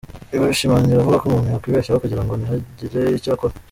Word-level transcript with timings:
Ibi 0.33 0.43
abishimangira 0.45 0.97
avuga 0.99 1.19
ko 1.21 1.25
umuntu 1.27 1.47
yakwibeshya 1.53 1.91
aho 1.93 2.01
kugira 2.03 2.21
ngo 2.23 2.33
ntihagire 2.35 3.01
icyo 3.17 3.29
akora. 3.35 3.53